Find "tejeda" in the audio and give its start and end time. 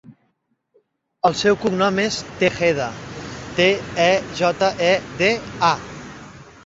2.39-2.87